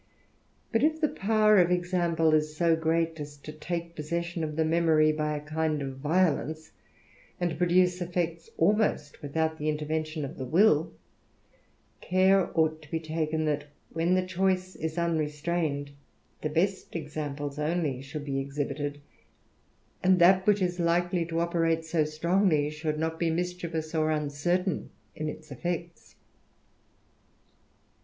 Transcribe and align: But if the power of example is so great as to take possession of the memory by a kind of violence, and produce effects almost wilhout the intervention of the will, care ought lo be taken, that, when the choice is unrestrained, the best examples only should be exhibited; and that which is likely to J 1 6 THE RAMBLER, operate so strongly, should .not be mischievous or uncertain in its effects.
But 0.71 0.81
if 0.81 0.99
the 0.99 1.07
power 1.09 1.59
of 1.59 1.69
example 1.69 2.33
is 2.33 2.57
so 2.57 2.75
great 2.75 3.19
as 3.19 3.37
to 3.37 3.51
take 3.51 3.95
possession 3.95 4.43
of 4.43 4.55
the 4.55 4.65
memory 4.65 5.11
by 5.11 5.35
a 5.37 5.41
kind 5.41 5.79
of 5.79 5.97
violence, 5.97 6.71
and 7.39 7.55
produce 7.55 8.01
effects 8.01 8.49
almost 8.57 9.21
wilhout 9.21 9.59
the 9.59 9.69
intervention 9.69 10.25
of 10.25 10.39
the 10.39 10.43
will, 10.45 10.91
care 12.01 12.49
ought 12.57 12.79
lo 12.83 12.87
be 12.89 12.99
taken, 12.99 13.45
that, 13.45 13.65
when 13.93 14.15
the 14.15 14.25
choice 14.25 14.75
is 14.75 14.97
unrestrained, 14.97 15.91
the 16.41 16.49
best 16.49 16.95
examples 16.95 17.59
only 17.59 18.01
should 18.01 18.25
be 18.25 18.39
exhibited; 18.39 18.99
and 20.01 20.17
that 20.17 20.47
which 20.47 20.63
is 20.63 20.79
likely 20.79 21.25
to 21.25 21.25
J 21.25 21.25
1 21.27 21.27
6 21.27 21.31
THE 21.31 21.37
RAMBLER, 21.37 21.49
operate 21.75 21.85
so 21.85 22.05
strongly, 22.05 22.69
should 22.71 22.97
.not 22.97 23.19
be 23.19 23.29
mischievous 23.29 23.93
or 23.93 24.09
uncertain 24.09 24.89
in 25.15 25.29
its 25.29 25.51
effects. 25.51 26.15